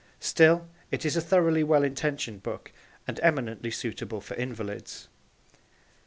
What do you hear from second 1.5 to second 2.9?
well intentioned book